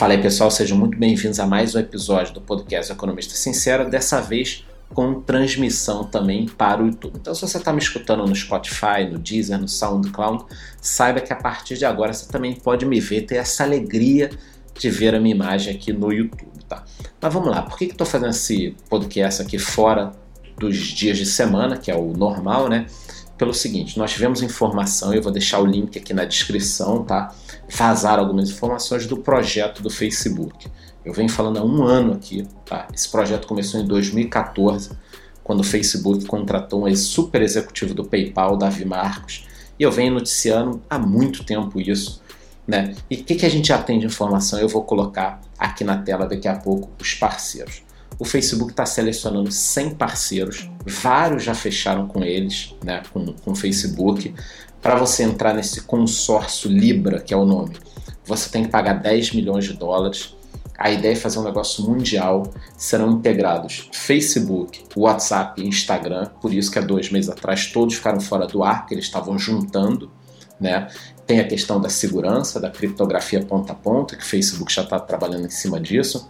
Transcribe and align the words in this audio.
Fala 0.00 0.14
aí 0.14 0.22
pessoal, 0.22 0.50
sejam 0.50 0.78
muito 0.78 0.96
bem-vindos 0.96 1.38
a 1.38 1.46
mais 1.46 1.74
um 1.74 1.78
episódio 1.78 2.32
do 2.32 2.40
podcast 2.40 2.90
Economista 2.90 3.34
Sincera, 3.34 3.84
dessa 3.84 4.18
vez 4.18 4.64
com 4.94 5.20
transmissão 5.20 6.04
também 6.04 6.46
para 6.46 6.82
o 6.82 6.86
YouTube. 6.86 7.18
Então, 7.20 7.34
se 7.34 7.42
você 7.42 7.58
está 7.58 7.70
me 7.70 7.80
escutando 7.80 8.26
no 8.26 8.34
Spotify, 8.34 9.04
no 9.10 9.18
Deezer, 9.18 9.60
no 9.60 9.68
SoundCloud, 9.68 10.46
saiba 10.80 11.20
que 11.20 11.30
a 11.34 11.36
partir 11.36 11.76
de 11.76 11.84
agora 11.84 12.14
você 12.14 12.26
também 12.32 12.54
pode 12.54 12.86
me 12.86 12.98
ver, 12.98 13.26
ter 13.26 13.36
essa 13.36 13.62
alegria 13.62 14.30
de 14.74 14.88
ver 14.88 15.14
a 15.14 15.20
minha 15.20 15.34
imagem 15.34 15.74
aqui 15.74 15.92
no 15.92 16.10
YouTube, 16.10 16.64
tá? 16.66 16.82
Mas 17.20 17.34
vamos 17.34 17.50
lá, 17.50 17.60
por 17.60 17.76
que, 17.76 17.84
que 17.84 17.92
estou 17.92 18.06
fazendo 18.06 18.30
esse 18.30 18.74
podcast 18.88 19.42
aqui 19.42 19.58
fora 19.58 20.14
dos 20.56 20.78
dias 20.78 21.18
de 21.18 21.26
semana, 21.26 21.76
que 21.76 21.90
é 21.90 21.94
o 21.94 22.14
normal, 22.14 22.70
né? 22.70 22.86
Pelo 23.40 23.54
seguinte, 23.54 23.98
nós 23.98 24.12
tivemos 24.12 24.42
informação, 24.42 25.14
eu 25.14 25.22
vou 25.22 25.32
deixar 25.32 25.60
o 25.60 25.64
link 25.64 25.98
aqui 25.98 26.12
na 26.12 26.26
descrição, 26.26 27.02
tá? 27.02 27.34
Vazar 27.70 28.18
algumas 28.18 28.50
informações 28.50 29.06
do 29.06 29.16
projeto 29.16 29.82
do 29.82 29.88
Facebook. 29.88 30.68
Eu 31.02 31.14
venho 31.14 31.30
falando 31.30 31.56
há 31.56 31.64
um 31.64 31.82
ano 31.82 32.12
aqui, 32.12 32.46
tá? 32.66 32.86
Esse 32.92 33.08
projeto 33.08 33.46
começou 33.48 33.80
em 33.80 33.86
2014, 33.86 34.90
quando 35.42 35.60
o 35.60 35.64
Facebook 35.64 36.26
contratou 36.26 36.86
um 36.86 36.94
super 36.94 37.40
executivo 37.40 37.94
do 37.94 38.04
PayPal, 38.04 38.58
Davi 38.58 38.84
Marcos, 38.84 39.46
e 39.78 39.84
eu 39.84 39.90
venho 39.90 40.12
noticiando 40.12 40.82
há 40.90 40.98
muito 40.98 41.42
tempo 41.42 41.80
isso, 41.80 42.22
né? 42.68 42.94
E 43.08 43.14
o 43.14 43.24
que, 43.24 43.36
que 43.36 43.46
a 43.46 43.50
gente 43.50 43.68
já 43.68 43.82
tem 43.82 43.98
de 43.98 44.04
informação? 44.04 44.60
Eu 44.60 44.68
vou 44.68 44.84
colocar 44.84 45.40
aqui 45.58 45.82
na 45.82 45.96
tela 45.96 46.26
daqui 46.26 46.46
a 46.46 46.56
pouco 46.56 46.90
os 47.00 47.14
parceiros. 47.14 47.80
O 48.20 48.24
Facebook 48.26 48.72
está 48.72 48.84
selecionando 48.84 49.50
100 49.50 49.94
parceiros, 49.94 50.68
vários 50.84 51.42
já 51.42 51.54
fecharam 51.54 52.06
com 52.06 52.22
eles, 52.22 52.74
né, 52.84 53.02
com, 53.14 53.32
com 53.32 53.52
o 53.52 53.54
Facebook. 53.54 54.34
Para 54.82 54.94
você 54.96 55.22
entrar 55.22 55.54
nesse 55.54 55.80
consórcio 55.80 56.70
Libra, 56.70 57.18
que 57.18 57.32
é 57.32 57.36
o 57.36 57.46
nome, 57.46 57.78
você 58.22 58.50
tem 58.50 58.64
que 58.64 58.68
pagar 58.68 59.00
10 59.00 59.32
milhões 59.32 59.64
de 59.64 59.72
dólares. 59.72 60.36
A 60.78 60.90
ideia 60.90 61.14
é 61.14 61.16
fazer 61.16 61.38
um 61.38 61.44
negócio 61.44 61.82
mundial. 61.82 62.52
Serão 62.76 63.10
integrados 63.10 63.88
Facebook, 63.90 64.84
WhatsApp 64.94 65.62
e 65.62 65.66
Instagram. 65.66 66.26
Por 66.42 66.52
isso 66.52 66.70
que 66.70 66.78
há 66.78 66.82
dois 66.82 67.10
meses 67.10 67.30
atrás 67.30 67.72
todos 67.72 67.94
ficaram 67.94 68.20
fora 68.20 68.46
do 68.46 68.62
ar, 68.62 68.80
porque 68.80 68.94
eles 68.94 69.06
estavam 69.06 69.38
juntando. 69.38 70.10
Né? 70.60 70.88
Tem 71.26 71.40
a 71.40 71.48
questão 71.48 71.80
da 71.80 71.88
segurança, 71.88 72.60
da 72.60 72.68
criptografia 72.68 73.42
ponta 73.42 73.72
a 73.72 73.76
ponta, 73.76 74.14
que 74.14 74.22
o 74.22 74.26
Facebook 74.26 74.70
já 74.70 74.82
está 74.82 75.00
trabalhando 75.00 75.46
em 75.46 75.50
cima 75.50 75.80
disso. 75.80 76.28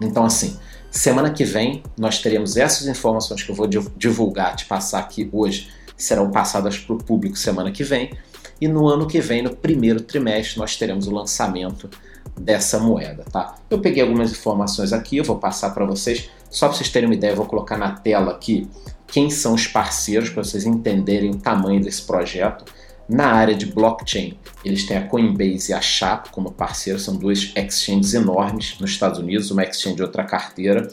Então, 0.00 0.24
assim, 0.24 0.56
Semana 0.90 1.30
que 1.30 1.44
vem 1.44 1.82
nós 1.98 2.18
teremos 2.20 2.56
essas 2.56 2.86
informações 2.86 3.42
que 3.42 3.50
eu 3.50 3.54
vou 3.54 3.66
divulgar, 3.66 4.56
te 4.56 4.64
passar 4.64 5.00
aqui 5.00 5.28
hoje, 5.32 5.68
serão 5.96 6.30
passadas 6.30 6.78
para 6.78 6.94
o 6.94 6.98
público 6.98 7.36
semana 7.36 7.70
que 7.70 7.84
vem. 7.84 8.12
E 8.60 8.66
no 8.68 8.88
ano 8.88 9.06
que 9.06 9.20
vem, 9.20 9.42
no 9.42 9.54
primeiro 9.54 10.00
trimestre, 10.00 10.58
nós 10.58 10.76
teremos 10.76 11.06
o 11.06 11.10
lançamento 11.10 11.90
dessa 12.38 12.78
moeda, 12.78 13.24
tá? 13.30 13.54
Eu 13.70 13.80
peguei 13.80 14.02
algumas 14.02 14.30
informações 14.30 14.92
aqui, 14.92 15.16
eu 15.16 15.24
vou 15.24 15.38
passar 15.38 15.70
para 15.70 15.84
vocês, 15.84 16.30
só 16.50 16.68
para 16.68 16.76
vocês 16.76 16.90
terem 16.90 17.08
uma 17.08 17.14
ideia, 17.14 17.32
eu 17.32 17.36
vou 17.36 17.46
colocar 17.46 17.76
na 17.76 17.92
tela 17.92 18.32
aqui 18.32 18.68
quem 19.06 19.30
são 19.30 19.54
os 19.54 19.66
parceiros 19.66 20.30
para 20.30 20.42
vocês 20.42 20.64
entenderem 20.64 21.30
o 21.30 21.36
tamanho 21.36 21.82
desse 21.82 22.02
projeto. 22.02 22.64
Na 23.08 23.28
área 23.28 23.54
de 23.54 23.66
blockchain, 23.66 24.36
eles 24.64 24.84
têm 24.84 24.96
a 24.96 25.06
Coinbase 25.06 25.70
e 25.70 25.74
a 25.74 25.80
Chapo 25.80 26.30
como 26.30 26.50
parceiros, 26.50 27.04
são 27.04 27.16
duas 27.16 27.52
exchanges 27.54 28.14
enormes 28.14 28.76
nos 28.80 28.90
Estados 28.90 29.20
Unidos, 29.20 29.50
uma 29.50 29.62
exchange 29.62 30.00
e 30.00 30.02
outra 30.02 30.24
carteira. 30.24 30.88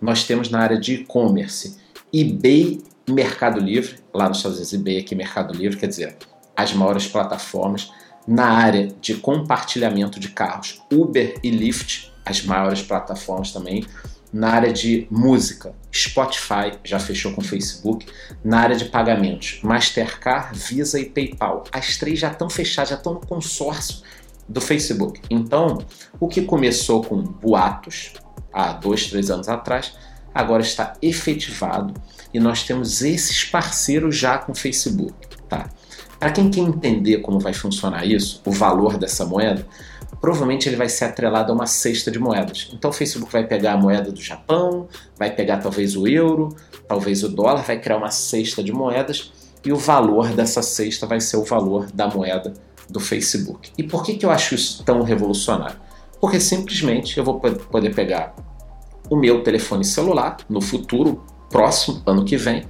Nós 0.00 0.24
temos 0.24 0.48
na 0.48 0.60
área 0.60 0.80
de 0.80 0.94
e-commerce, 0.94 1.76
eBay 2.12 2.80
e 3.06 3.12
Mercado 3.12 3.60
Livre, 3.60 3.96
lá 4.14 4.28
nos 4.28 4.38
Estados 4.38 4.56
Unidos, 4.58 4.72
eBay 4.72 4.98
aqui 4.98 5.14
Mercado 5.14 5.52
Livre, 5.52 5.76
quer 5.76 5.88
dizer, 5.88 6.16
as 6.56 6.72
maiores 6.72 7.06
plataformas. 7.06 7.92
Na 8.26 8.46
área 8.46 8.88
de 9.00 9.14
compartilhamento 9.14 10.20
de 10.20 10.28
carros, 10.28 10.80
Uber 10.90 11.38
e 11.42 11.50
Lyft, 11.50 12.10
as 12.24 12.42
maiores 12.42 12.80
plataformas 12.82 13.50
também 13.50 13.84
na 14.32 14.50
área 14.50 14.72
de 14.72 15.06
música, 15.10 15.74
Spotify 15.92 16.78
já 16.84 16.98
fechou 16.98 17.32
com 17.32 17.40
o 17.40 17.44
Facebook. 17.44 18.06
Na 18.44 18.60
área 18.60 18.76
de 18.76 18.86
pagamentos, 18.86 19.60
Mastercard, 19.62 20.56
Visa 20.58 21.00
e 21.00 21.06
PayPal. 21.06 21.64
As 21.72 21.96
três 21.96 22.18
já 22.18 22.30
estão 22.30 22.48
fechadas, 22.48 22.90
já 22.90 22.96
estão 22.96 23.14
no 23.14 23.20
consórcio 23.20 24.02
do 24.48 24.60
Facebook. 24.60 25.20
Então, 25.28 25.78
o 26.18 26.28
que 26.28 26.42
começou 26.42 27.02
com 27.02 27.22
boatos 27.22 28.12
há 28.52 28.72
dois, 28.72 29.06
três 29.08 29.30
anos 29.30 29.48
atrás, 29.48 29.94
agora 30.34 30.62
está 30.62 30.94
efetivado 31.02 31.94
e 32.32 32.38
nós 32.38 32.62
temos 32.62 33.02
esses 33.02 33.44
parceiros 33.44 34.16
já 34.16 34.38
com 34.38 34.52
o 34.52 34.54
Facebook. 34.54 35.14
Tá? 35.48 35.68
Para 36.18 36.30
quem 36.32 36.50
quer 36.50 36.60
entender 36.60 37.18
como 37.18 37.40
vai 37.40 37.52
funcionar 37.52 38.04
isso, 38.04 38.42
o 38.44 38.52
valor 38.52 38.98
dessa 38.98 39.24
moeda, 39.24 39.66
provavelmente 40.20 40.68
ele 40.68 40.76
vai 40.76 40.88
ser 40.88 41.06
atrelado 41.06 41.50
a 41.50 41.54
uma 41.54 41.66
cesta 41.66 42.10
de 42.10 42.18
moedas. 42.18 42.68
Então 42.72 42.90
o 42.90 42.92
Facebook 42.92 43.32
vai 43.32 43.46
pegar 43.46 43.72
a 43.72 43.76
moeda 43.76 44.12
do 44.12 44.20
Japão, 44.20 44.88
vai 45.18 45.30
pegar 45.30 45.58
talvez 45.58 45.96
o 45.96 46.06
euro, 46.06 46.54
talvez 46.86 47.22
o 47.22 47.28
dólar, 47.28 47.62
vai 47.62 47.80
criar 47.80 47.96
uma 47.96 48.10
cesta 48.10 48.62
de 48.62 48.72
moedas 48.72 49.32
e 49.64 49.72
o 49.72 49.76
valor 49.76 50.28
dessa 50.28 50.62
cesta 50.62 51.06
vai 51.06 51.20
ser 51.20 51.36
o 51.36 51.44
valor 51.44 51.90
da 51.92 52.08
moeda 52.08 52.52
do 52.88 53.00
Facebook. 53.00 53.70
E 53.78 53.82
por 53.82 54.02
que, 54.02 54.14
que 54.14 54.26
eu 54.26 54.30
acho 54.30 54.54
isso 54.54 54.84
tão 54.84 55.02
revolucionário? 55.02 55.76
Porque 56.20 56.38
simplesmente 56.38 57.16
eu 57.16 57.24
vou 57.24 57.40
poder 57.40 57.94
pegar 57.94 58.34
o 59.08 59.16
meu 59.16 59.42
telefone 59.42 59.84
celular 59.84 60.36
no 60.48 60.60
futuro, 60.60 61.24
próximo, 61.48 62.02
ano 62.06 62.24
que 62.24 62.36
vem, 62.36 62.64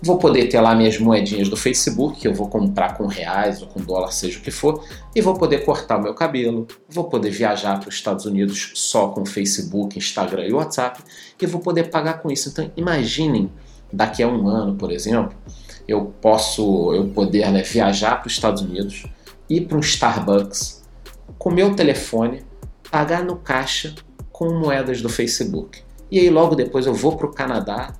Vou 0.00 0.16
poder 0.16 0.46
ter 0.46 0.60
lá 0.60 0.76
minhas 0.76 0.96
moedinhas 0.98 1.48
do 1.48 1.56
Facebook, 1.56 2.20
que 2.20 2.28
eu 2.28 2.32
vou 2.32 2.48
comprar 2.48 2.96
com 2.96 3.06
reais 3.06 3.60
ou 3.60 3.66
com 3.66 3.80
dólar, 3.80 4.12
seja 4.12 4.38
o 4.38 4.42
que 4.42 4.50
for, 4.50 4.84
e 5.14 5.20
vou 5.20 5.34
poder 5.34 5.64
cortar 5.64 5.98
o 5.98 6.02
meu 6.02 6.14
cabelo, 6.14 6.68
vou 6.88 7.04
poder 7.04 7.30
viajar 7.30 7.80
para 7.80 7.88
os 7.88 7.96
Estados 7.96 8.24
Unidos 8.24 8.70
só 8.74 9.08
com 9.08 9.26
Facebook, 9.26 9.98
Instagram 9.98 10.46
e 10.46 10.52
WhatsApp, 10.52 11.02
e 11.40 11.46
vou 11.46 11.60
poder 11.60 11.90
pagar 11.90 12.22
com 12.22 12.30
isso. 12.30 12.48
Então, 12.48 12.70
imaginem, 12.76 13.50
daqui 13.92 14.22
a 14.22 14.28
um 14.28 14.46
ano, 14.46 14.76
por 14.76 14.92
exemplo, 14.92 15.36
eu 15.88 16.14
posso, 16.20 16.94
eu 16.94 17.08
poder 17.08 17.50
né, 17.50 17.62
viajar 17.62 18.20
para 18.20 18.28
os 18.28 18.34
Estados 18.34 18.62
Unidos, 18.62 19.04
ir 19.50 19.62
para 19.62 19.76
um 19.76 19.80
Starbucks, 19.80 20.84
com 21.36 21.50
meu 21.50 21.74
telefone, 21.74 22.44
pagar 22.88 23.24
no 23.24 23.36
caixa 23.36 23.94
com 24.30 24.52
moedas 24.52 25.02
do 25.02 25.08
Facebook. 25.08 25.82
E 26.08 26.20
aí 26.20 26.30
logo 26.30 26.54
depois 26.54 26.86
eu 26.86 26.94
vou 26.94 27.16
para 27.16 27.26
o 27.26 27.32
Canadá, 27.32 27.94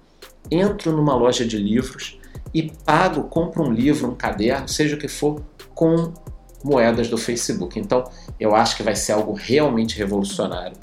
entro 0.50 0.92
numa 0.92 1.14
loja 1.14 1.44
de 1.44 1.56
livros 1.56 2.18
e 2.52 2.70
pago, 2.84 3.24
compro 3.24 3.62
um 3.62 3.72
livro, 3.72 4.08
um 4.08 4.14
caderno, 4.14 4.68
seja 4.68 4.96
o 4.96 4.98
que 4.98 5.08
for, 5.08 5.42
com 5.74 6.12
moedas 6.64 7.08
do 7.08 7.18
Facebook. 7.18 7.78
Então, 7.78 8.04
eu 8.38 8.54
acho 8.54 8.76
que 8.76 8.82
vai 8.82 8.96
ser 8.96 9.12
algo 9.12 9.32
realmente 9.32 9.96
revolucionário, 9.96 10.76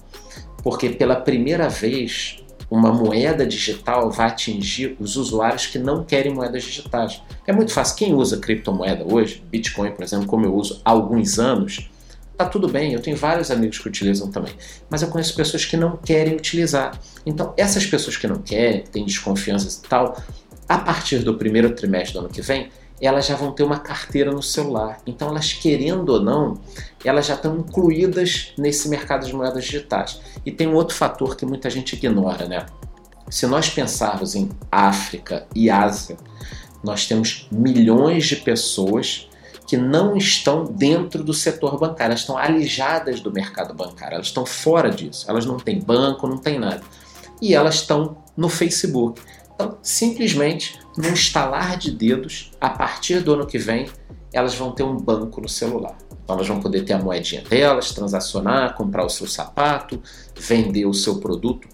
porque 0.63 0.89
pela 0.89 1.15
primeira 1.15 1.67
vez 1.67 2.43
uma 2.69 2.91
moeda 2.91 3.45
digital 3.45 4.09
vai 4.09 4.27
atingir 4.27 4.95
os 4.99 5.15
usuários 5.15 5.67
que 5.67 5.77
não 5.77 6.03
querem 6.03 6.33
moedas 6.33 6.63
digitais. 6.63 7.21
É 7.45 7.53
muito 7.53 7.71
fácil. 7.71 7.95
Quem 7.95 8.13
usa 8.13 8.37
criptomoeda 8.37 9.05
hoje, 9.05 9.43
Bitcoin, 9.51 9.91
por 9.91 10.03
exemplo, 10.03 10.25
como 10.25 10.45
eu 10.45 10.55
uso 10.55 10.81
há 10.83 10.91
alguns 10.91 11.37
anos, 11.37 11.89
tá 12.37 12.45
tudo 12.45 12.67
bem, 12.67 12.93
eu 12.93 13.01
tenho 13.01 13.15
vários 13.15 13.49
amigos 13.49 13.79
que 13.79 13.87
utilizam 13.87 14.29
também, 14.29 14.53
mas 14.89 15.01
eu 15.01 15.07
conheço 15.07 15.35
pessoas 15.35 15.65
que 15.65 15.77
não 15.77 15.97
querem 15.97 16.35
utilizar. 16.35 16.99
Então, 17.25 17.53
essas 17.57 17.85
pessoas 17.85 18.17
que 18.17 18.27
não 18.27 18.37
querem, 18.37 18.83
têm 18.83 19.05
desconfiança 19.05 19.81
e 19.83 19.87
tal, 19.87 20.21
a 20.67 20.77
partir 20.77 21.19
do 21.19 21.35
primeiro 21.35 21.73
trimestre 21.73 22.13
do 22.13 22.19
ano 22.19 22.29
que 22.29 22.41
vem, 22.41 22.69
elas 22.99 23.25
já 23.25 23.35
vão 23.35 23.51
ter 23.51 23.63
uma 23.63 23.79
carteira 23.79 24.31
no 24.31 24.41
celular. 24.41 24.99
Então, 25.05 25.29
elas 25.29 25.53
querendo 25.53 26.09
ou 26.09 26.21
não, 26.21 26.59
elas 27.03 27.25
já 27.25 27.35
estão 27.35 27.57
incluídas 27.57 28.53
nesse 28.57 28.87
mercado 28.89 29.25
de 29.25 29.33
moedas 29.33 29.65
digitais. 29.65 30.19
E 30.45 30.51
tem 30.51 30.67
um 30.67 30.73
outro 30.73 30.95
fator 30.95 31.35
que 31.35 31.45
muita 31.45 31.69
gente 31.69 31.93
ignora, 31.93 32.47
né? 32.47 32.65
Se 33.29 33.47
nós 33.47 33.69
pensarmos 33.69 34.35
em 34.35 34.49
África 34.71 35.47
e 35.53 35.69
Ásia, 35.69 36.17
nós 36.83 37.07
temos 37.07 37.47
milhões 37.51 38.25
de 38.27 38.37
pessoas 38.37 39.27
que 39.65 39.77
não 39.77 40.15
estão 40.15 40.63
dentro 40.63 41.23
do 41.23 41.33
setor 41.33 41.79
bancário, 41.79 42.11
elas 42.11 42.19
estão 42.21 42.37
alijadas 42.37 43.19
do 43.19 43.31
mercado 43.31 43.73
bancário, 43.73 44.15
elas 44.15 44.27
estão 44.27 44.45
fora 44.45 44.89
disso, 44.89 45.25
elas 45.27 45.45
não 45.45 45.57
têm 45.57 45.79
banco, 45.79 46.27
não 46.27 46.37
têm 46.37 46.59
nada. 46.59 46.81
E 47.41 47.53
elas 47.53 47.75
estão 47.75 48.17
no 48.37 48.47
Facebook. 48.47 49.21
Então, 49.53 49.77
simplesmente, 49.81 50.79
num 50.97 51.13
estalar 51.13 51.77
de 51.77 51.91
dedos, 51.91 52.51
a 52.59 52.69
partir 52.69 53.21
do 53.21 53.33
ano 53.33 53.47
que 53.47 53.57
vem, 53.57 53.87
elas 54.31 54.53
vão 54.53 54.71
ter 54.71 54.83
um 54.83 54.97
banco 54.97 55.41
no 55.41 55.49
celular. 55.49 55.97
Então, 56.23 56.35
elas 56.35 56.47
vão 56.47 56.59
poder 56.59 56.83
ter 56.83 56.93
a 56.93 56.99
moedinha 56.99 57.41
delas, 57.41 57.91
transacionar, 57.91 58.75
comprar 58.75 59.05
o 59.05 59.09
seu 59.09 59.27
sapato, 59.27 60.01
vender 60.37 60.85
o 60.85 60.93
seu 60.93 61.19
produto, 61.19 61.67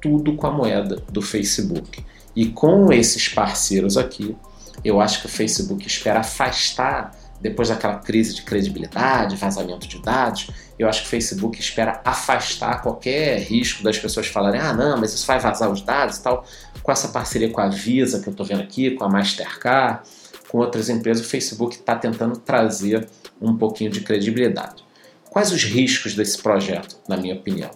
tudo 0.00 0.34
com 0.34 0.46
a 0.46 0.50
moeda 0.50 0.96
do 1.10 1.22
Facebook. 1.22 2.04
E 2.34 2.46
com 2.46 2.92
esses 2.92 3.28
parceiros 3.28 3.96
aqui, 3.96 4.36
eu 4.84 5.00
acho 5.00 5.20
que 5.20 5.26
o 5.26 5.28
Facebook 5.30 5.86
espera 5.86 6.20
afastar 6.20 7.25
depois 7.40 7.68
daquela 7.68 7.98
crise 7.98 8.34
de 8.34 8.42
credibilidade, 8.42 9.36
vazamento 9.36 9.86
de 9.86 10.00
dados, 10.00 10.50
eu 10.78 10.88
acho 10.88 11.02
que 11.02 11.06
o 11.06 11.10
Facebook 11.10 11.58
espera 11.60 12.00
afastar 12.04 12.82
qualquer 12.82 13.40
risco 13.40 13.82
das 13.82 13.98
pessoas 13.98 14.26
falarem: 14.26 14.60
ah, 14.60 14.72
não, 14.72 14.98
mas 14.98 15.14
isso 15.14 15.26
vai 15.26 15.38
vazar 15.38 15.70
os 15.70 15.80
dados 15.80 16.16
e 16.16 16.22
tal. 16.22 16.44
Com 16.82 16.92
essa 16.92 17.08
parceria 17.08 17.50
com 17.50 17.60
a 17.60 17.68
Visa, 17.68 18.20
que 18.20 18.28
eu 18.28 18.30
estou 18.30 18.46
vendo 18.46 18.62
aqui, 18.62 18.92
com 18.92 19.04
a 19.04 19.08
Mastercard, 19.08 20.02
com 20.48 20.58
outras 20.58 20.88
empresas, 20.88 21.26
o 21.26 21.28
Facebook 21.28 21.76
está 21.76 21.96
tentando 21.96 22.38
trazer 22.38 23.08
um 23.40 23.56
pouquinho 23.56 23.90
de 23.90 24.00
credibilidade. 24.00 24.84
Quais 25.30 25.52
os 25.52 25.64
riscos 25.64 26.14
desse 26.14 26.40
projeto, 26.40 26.96
na 27.08 27.16
minha 27.16 27.34
opinião? 27.34 27.70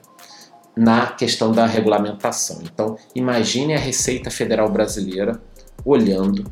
Na 0.76 1.08
questão 1.08 1.52
da 1.52 1.66
regulamentação. 1.66 2.60
Então, 2.62 2.96
imagine 3.14 3.74
a 3.74 3.78
Receita 3.78 4.30
Federal 4.30 4.70
Brasileira 4.70 5.42
olhando 5.84 6.50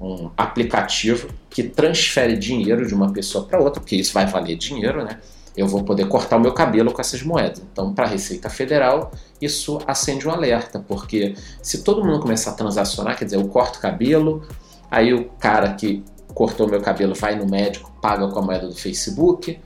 um 0.00 0.30
aplicativo 0.36 1.28
que 1.50 1.62
transfere 1.62 2.36
dinheiro 2.36 2.86
de 2.86 2.94
uma 2.94 3.12
pessoa 3.12 3.44
para 3.44 3.60
outra, 3.60 3.80
porque 3.80 3.96
isso 3.96 4.12
vai 4.12 4.26
valer 4.26 4.56
dinheiro, 4.56 5.04
né? 5.04 5.18
Eu 5.56 5.68
vou 5.68 5.84
poder 5.84 6.08
cortar 6.08 6.38
o 6.38 6.40
meu 6.40 6.52
cabelo 6.52 6.92
com 6.92 7.00
essas 7.00 7.22
moedas. 7.22 7.62
Então, 7.72 7.92
para 7.92 8.06
a 8.06 8.08
Receita 8.08 8.48
Federal, 8.48 9.12
isso 9.40 9.78
acende 9.86 10.26
um 10.26 10.30
alerta, 10.30 10.78
porque 10.78 11.34
se 11.62 11.82
todo 11.82 12.04
mundo 12.04 12.20
começar 12.20 12.52
a 12.52 12.54
transacionar, 12.54 13.18
quer 13.18 13.26
dizer, 13.26 13.36
eu 13.36 13.46
corto 13.48 13.78
o 13.78 13.82
cabelo, 13.82 14.46
aí 14.90 15.12
o 15.12 15.26
cara 15.38 15.74
que 15.74 16.02
cortou 16.34 16.66
meu 16.66 16.80
cabelo 16.80 17.14
vai 17.14 17.36
no 17.36 17.46
médico, 17.46 17.92
paga 18.00 18.26
com 18.28 18.38
a 18.38 18.42
moeda 18.42 18.66
do 18.66 18.74
Facebook, 18.74 19.60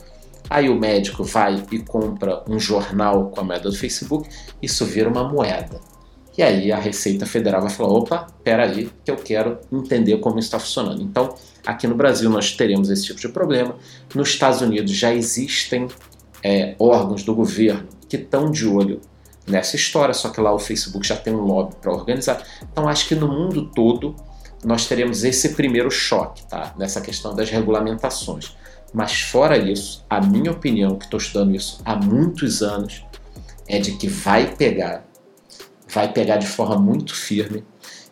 aí 0.49 0.69
o 0.69 0.77
médico 0.77 1.23
vai 1.23 1.63
e 1.71 1.79
compra 1.79 2.43
um 2.49 2.59
jornal 2.59 3.29
com 3.29 3.39
a 3.39 3.43
moeda 3.43 3.69
do 3.69 3.75
Facebook, 3.75 4.29
isso 4.61 4.85
vira 4.85 5.09
uma 5.09 5.23
moeda. 5.23 5.79
E 6.37 6.43
aí 6.43 6.71
a 6.71 6.77
Receita 6.77 7.25
Federal 7.25 7.61
vai 7.61 7.69
falar: 7.71 7.89
opa, 7.89 8.27
peraí, 8.43 8.89
que 9.03 9.09
eu 9.09 9.15
quero 9.15 9.59
entender 9.71 10.17
como 10.19 10.37
está 10.37 10.59
funcionando. 10.59 11.01
Então, 11.01 11.35
aqui 11.65 11.87
no 11.87 11.95
Brasil 11.95 12.29
nós 12.29 12.51
teremos 12.51 12.89
esse 12.89 13.05
tipo 13.05 13.19
de 13.19 13.29
problema. 13.29 13.75
Nos 14.13 14.29
Estados 14.29 14.61
Unidos 14.61 14.91
já 14.91 15.13
existem 15.13 15.87
é, 16.43 16.75
órgãos 16.77 17.23
do 17.23 17.33
governo 17.33 17.87
que 18.07 18.17
estão 18.17 18.51
de 18.51 18.67
olho 18.67 19.01
nessa 19.47 19.75
história, 19.75 20.13
só 20.13 20.29
que 20.29 20.39
lá 20.39 20.53
o 20.53 20.59
Facebook 20.59 21.07
já 21.07 21.15
tem 21.15 21.33
um 21.33 21.41
lobby 21.41 21.75
para 21.81 21.91
organizar. 21.91 22.43
Então, 22.71 22.87
acho 22.87 23.07
que 23.07 23.15
no 23.15 23.27
mundo 23.27 23.71
todo 23.73 24.15
nós 24.63 24.87
teremos 24.87 25.23
esse 25.23 25.49
primeiro 25.49 25.89
choque, 25.89 26.45
tá? 26.47 26.73
Nessa 26.77 27.01
questão 27.01 27.35
das 27.35 27.49
regulamentações. 27.49 28.55
Mas 28.93 29.21
fora 29.21 29.57
isso, 29.57 30.05
a 30.09 30.21
minha 30.21 30.51
opinião, 30.51 30.95
que 30.95 31.05
estou 31.05 31.19
estudando 31.19 31.55
isso 31.55 31.81
há 31.83 31.95
muitos 31.95 32.61
anos, 32.61 33.03
é 33.67 33.79
de 33.79 33.93
que 33.93 34.07
vai 34.07 34.55
pegar 34.55 35.05
vai 35.97 36.13
pegar 36.13 36.37
de 36.37 36.45
forma 36.45 36.75
muito 36.77 37.15
firme 37.15 37.63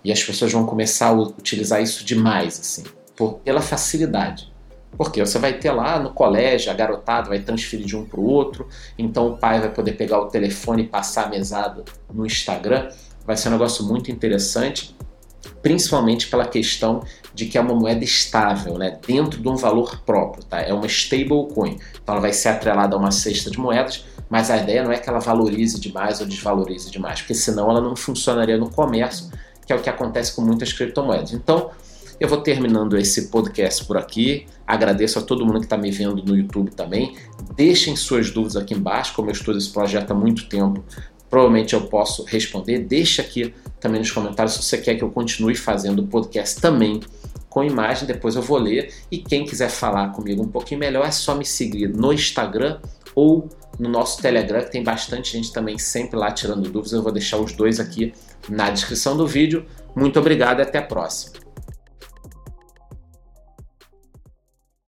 e 0.04 0.12
as 0.12 0.24
pessoas 0.24 0.52
vão 0.52 0.66
começar 0.66 1.10
a 1.10 1.14
utilizar 1.14 1.84
isso 1.84 2.04
demais, 2.04 2.60
assim, 2.60 2.84
por, 3.16 3.36
pela 3.42 3.62
facilidade. 3.62 4.52
Porque 4.98 5.24
você 5.24 5.38
vai 5.38 5.54
ter 5.54 5.72
lá 5.72 6.00
no 6.00 6.12
colégio, 6.12 6.72
a 6.72 6.74
garotada 6.74 7.30
vai 7.30 7.40
transferir 7.42 7.86
de 7.86 7.96
um 7.96 8.04
para 8.04 8.20
o 8.20 8.26
outro, 8.26 8.68
então 8.98 9.28
o 9.28 9.38
pai 9.38 9.60
vai 9.60 9.72
poder 9.72 9.92
pegar 9.92 10.20
o 10.20 10.26
telefone 10.26 10.84
e 10.84 10.88
passar 10.88 11.26
a 11.26 11.30
mesada 11.30 11.86
no 12.12 12.26
Instagram. 12.26 12.90
Vai 13.24 13.38
ser 13.38 13.50
um 13.50 13.52
negócio 13.52 13.86
muito 13.86 14.10
interessante, 14.10 14.96
principalmente 15.62 16.26
pela 16.28 16.48
questão 16.48 17.04
de 17.36 17.46
que 17.46 17.56
é 17.56 17.62
uma 17.62 17.76
moeda 17.76 18.04
estável, 18.04 18.80
né, 18.80 18.98
dentro 19.06 19.40
de 19.40 19.48
um 19.48 19.56
valor 19.56 20.02
próprio. 20.02 20.44
Tá? 20.44 20.60
É 20.60 20.74
uma 20.74 20.88
stablecoin, 20.88 21.78
então 22.02 22.16
ela 22.16 22.22
vai 22.22 22.34
ser 22.34 22.50
atrelada 22.50 22.96
a 22.96 23.00
uma 23.00 23.12
cesta 23.12 23.52
de 23.52 23.60
moedas 23.60 24.06
mas 24.36 24.52
a 24.52 24.58
ideia 24.58 24.84
não 24.84 24.92
é 24.92 24.98
que 24.98 25.08
ela 25.08 25.20
valorize 25.20 25.80
demais 25.80 26.20
ou 26.20 26.28
desvalorize 26.28 26.92
demais, 26.92 27.22
porque 27.22 27.34
senão 27.34 27.70
ela 27.70 27.80
não 27.80 27.96
funcionaria 27.96 28.58
no 28.58 28.70
comércio, 28.70 29.32
que 29.66 29.72
é 29.72 29.76
o 29.78 29.82
que 29.82 29.90
acontece 29.90 30.36
com 30.36 30.42
muitas 30.42 30.74
criptomoedas. 30.74 31.32
Então, 31.32 31.70
eu 32.20 32.28
vou 32.28 32.42
terminando 32.42 32.98
esse 32.98 33.30
podcast 33.30 33.86
por 33.86 33.96
aqui. 33.96 34.46
Agradeço 34.68 35.20
a 35.20 35.22
todo 35.22 35.46
mundo 35.46 35.60
que 35.60 35.68
está 35.68 35.78
me 35.78 35.90
vendo 35.90 36.22
no 36.22 36.36
YouTube 36.36 36.72
também. 36.72 37.16
Deixem 37.56 37.96
suas 37.96 38.30
dúvidas 38.30 38.58
aqui 38.58 38.74
embaixo, 38.74 39.14
como 39.16 39.30
eu 39.30 39.32
estudo 39.32 39.58
esse 39.58 39.70
projeto 39.70 40.12
há 40.12 40.14
muito 40.14 40.50
tempo. 40.50 40.84
Provavelmente 41.30 41.74
eu 41.74 41.88
posso 41.88 42.26
responder. 42.26 42.80
Deixe 42.80 43.22
aqui 43.22 43.54
também 43.80 44.02
nos 44.02 44.12
comentários 44.12 44.56
se 44.56 44.64
você 44.64 44.78
quer 44.80 44.96
que 44.96 45.04
eu 45.06 45.12
continue 45.12 45.56
fazendo 45.56 46.00
o 46.00 46.08
podcast 46.08 46.60
também 46.60 47.00
com 47.50 47.64
imagem. 47.64 48.06
Depois 48.06 48.36
eu 48.36 48.42
vou 48.42 48.58
ler. 48.58 48.94
E 49.10 49.18
quem 49.18 49.46
quiser 49.46 49.70
falar 49.70 50.10
comigo 50.10 50.44
um 50.44 50.50
pouquinho 50.50 50.82
melhor, 50.82 51.06
é 51.06 51.12
só 51.12 51.36
me 51.36 51.46
seguir 51.46 51.88
no 51.88 52.12
Instagram 52.12 52.80
ou 53.16 53.48
no 53.80 53.89
nosso 53.89 54.22
Telegram, 54.22 54.63
que 54.63 54.72
tem 54.72 54.83
bastante 54.83 55.33
gente 55.33 55.51
também 55.51 55.77
sempre 55.77 56.18
lá 56.18 56.31
tirando 56.31 56.63
dúvidas. 56.63 56.94
Eu 56.94 57.04
vou 57.04 57.12
deixar 57.12 57.38
os 57.38 57.54
dois 57.54 57.80
aqui 57.80 58.13
na 58.50 58.69
descrição 58.69 59.16
do 59.18 59.27
vídeo. 59.27 59.66
Muito 59.95 60.19
obrigado 60.19 60.60
e 60.60 60.63
até 60.63 60.80
a 60.80 60.83
próxima. 60.83 61.44